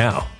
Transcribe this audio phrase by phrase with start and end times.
[0.00, 0.39] now.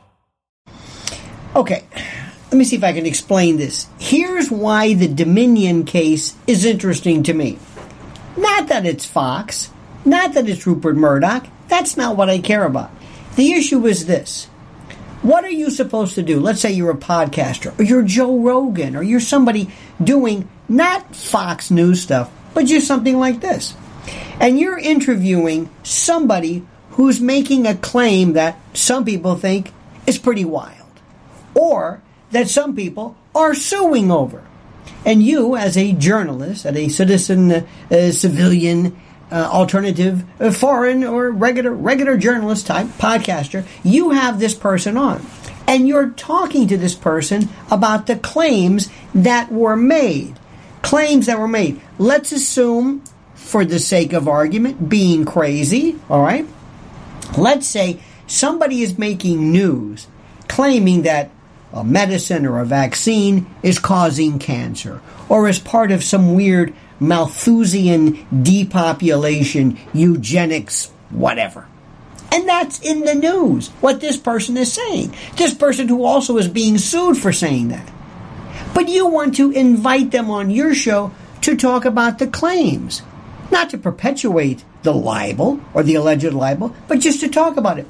[1.53, 1.83] Okay,
[2.45, 3.87] let me see if I can explain this.
[3.99, 7.59] Here's why the Dominion case is interesting to me.
[8.37, 9.69] Not that it's Fox,
[10.05, 11.45] not that it's Rupert Murdoch.
[11.67, 12.91] That's not what I care about.
[13.35, 14.45] The issue is this.
[15.21, 16.39] What are you supposed to do?
[16.39, 19.69] Let's say you're a podcaster, or you're Joe Rogan, or you're somebody
[20.03, 23.75] doing not Fox News stuff, but just something like this.
[24.39, 29.71] And you're interviewing somebody who's making a claim that some people think
[30.07, 30.80] is pretty wild,
[31.55, 32.01] or
[32.31, 34.43] that some people are suing over.
[35.05, 38.99] And you, as a journalist, as a citizen, uh, civilian,
[39.31, 45.25] uh, alternative, foreign, or regular regular journalist type podcaster, you have this person on,
[45.67, 50.39] and you're talking to this person about the claims that were made.
[50.81, 51.79] Claims that were made.
[51.97, 53.03] Let's assume,
[53.35, 55.97] for the sake of argument, being crazy.
[56.09, 56.45] All right.
[57.37, 60.07] Let's say somebody is making news
[60.47, 61.31] claiming that
[61.73, 68.25] a medicine or a vaccine is causing cancer or is part of some weird Malthusian
[68.43, 71.67] depopulation, eugenics, whatever.
[72.31, 75.13] And that's in the news, what this person is saying.
[75.35, 77.91] This person who also is being sued for saying that.
[78.73, 83.01] But you want to invite them on your show to talk about the claims,
[83.51, 87.87] not to perpetuate the libel or the alleged libel, but just to talk about it.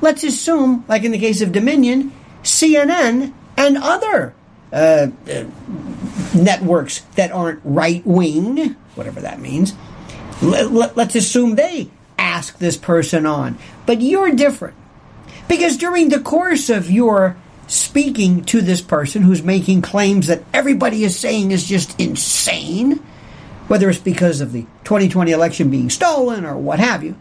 [0.00, 4.34] Let's assume, like in the case of Dominion, CNN and other
[4.72, 5.44] uh, uh,
[6.34, 9.74] networks that aren't right wing, whatever that means,
[10.42, 13.58] let, let's assume they ask this person on.
[13.86, 14.76] But you're different.
[15.48, 17.36] Because during the course of your
[17.66, 23.02] speaking to this person who's making claims that everybody is saying is just insane,
[23.68, 27.16] whether it's because of the 2020 election being stolen or what have you,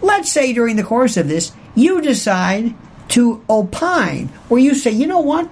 [0.00, 2.74] let's say during the course of this, you decide
[3.08, 5.48] to opine, where you say, you know what?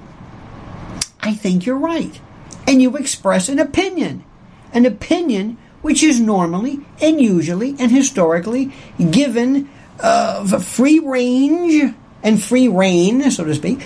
[1.21, 2.21] I think you're right.
[2.67, 4.25] And you express an opinion.
[4.73, 8.73] An opinion which is normally and usually and historically
[9.11, 9.69] given
[10.01, 13.85] uh, free range and free reign, so to speak,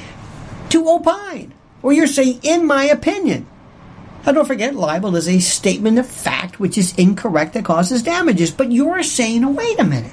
[0.71, 1.53] to opine.
[1.83, 3.47] Or you're saying, in my opinion.
[4.25, 8.51] Now, don't forget, libel is a statement of fact which is incorrect that causes damages.
[8.51, 10.13] But you're saying, wait a minute.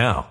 [0.01, 0.30] now.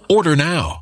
[0.11, 0.81] Order now.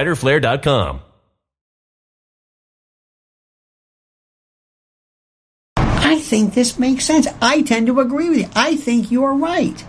[5.77, 7.27] I think this makes sense.
[7.41, 8.49] I tend to agree with you.
[8.55, 9.83] I think you are right.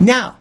[0.00, 0.36] Now,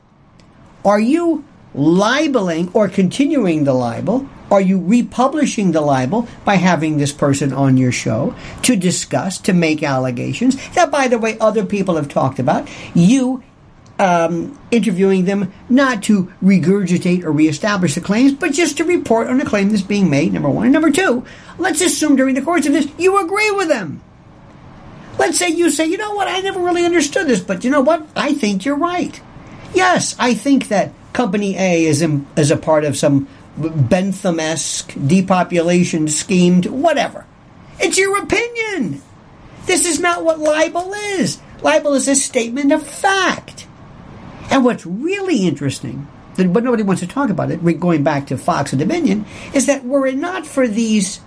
[0.86, 1.44] are you
[1.74, 7.76] libeling or continuing the libel Are you republishing the libel by having this person on
[7.76, 8.34] your show
[8.64, 12.70] to discuss, to make allegations that, by the way, other people have talked about?
[12.94, 13.44] You
[14.00, 19.42] um, interviewing them not to regurgitate or reestablish the claims, but just to report on
[19.42, 20.66] a claim that's being made, number one.
[20.66, 21.26] And number two,
[21.58, 24.02] let's assume during the course of this, you agree with them.
[25.18, 27.82] Let's say you say, you know what, I never really understood this, but you know
[27.82, 29.20] what, I think you're right.
[29.74, 33.28] Yes, I think that Company A is, in, is a part of some
[33.58, 37.26] Bentham esque depopulation scheme, whatever.
[37.80, 39.02] It's your opinion.
[39.66, 41.40] This is not what libel is.
[41.62, 43.67] Libel is a statement of fact.
[44.50, 48.72] And what's really interesting, but nobody wants to talk about it, going back to Fox
[48.72, 51.20] and Dominion, is that were it not for these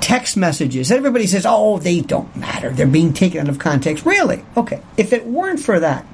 [0.00, 2.70] text messages, everybody says, oh, they don't matter.
[2.70, 4.06] They're being taken out of context.
[4.06, 4.44] Really?
[4.56, 4.80] Okay.
[4.96, 6.06] If it weren't for that,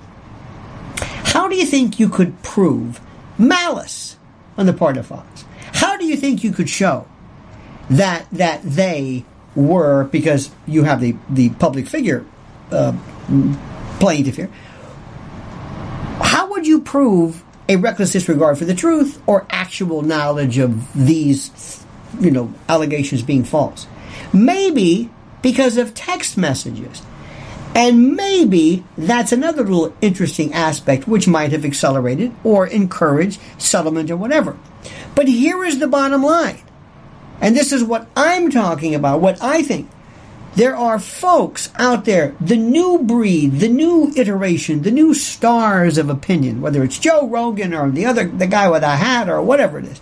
[0.97, 3.01] how do you think you could prove
[3.39, 4.17] malice
[4.57, 5.45] on the part of Fox?
[5.73, 7.07] How do you think you could show
[7.91, 9.25] that that they
[9.55, 12.25] were because you have the the public figure
[12.71, 12.97] uh,
[13.99, 14.51] plaintiff here?
[16.65, 21.85] You prove a reckless disregard for the truth or actual knowledge of these,
[22.21, 23.87] you know, allegations being false?
[24.33, 25.11] Maybe
[25.43, 27.03] because of text messages.
[27.75, 34.17] And maybe that's another little interesting aspect which might have accelerated or encouraged settlement or
[34.17, 34.59] whatever.
[35.15, 36.63] But here is the bottom line.
[37.41, 39.91] And this is what I'm talking about, what I think.
[40.55, 46.11] There are folks out there, the new breed, the new iteration, the new stars of
[46.11, 49.79] opinion, whether it's Joe Rogan or the other, the guy with a hat or whatever
[49.79, 50.01] it is,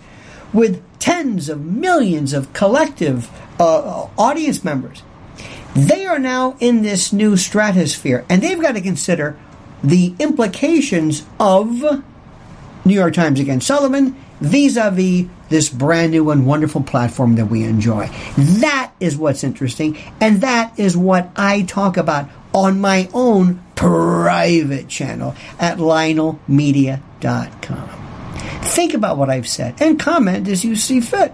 [0.51, 3.29] with tens of millions of collective
[3.59, 5.03] uh, audience members.
[5.73, 9.39] They are now in this new stratosphere, and they've got to consider
[9.81, 11.81] the implications of
[12.83, 17.45] New York Times against Sullivan vis a vis this brand new and wonderful platform that
[17.45, 18.09] we enjoy.
[18.37, 24.87] That is what's interesting, and that is what I talk about on my own private
[24.87, 27.89] channel at LionelMedia.com.
[28.63, 31.33] Think about what I've said and comment as you see fit.